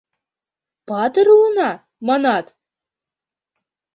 —Патыр 0.87 1.27
улына, 1.35 1.71
манат?! 2.07 2.45